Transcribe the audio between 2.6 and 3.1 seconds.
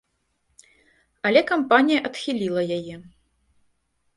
яе.